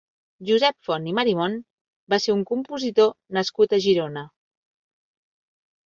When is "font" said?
0.87-1.05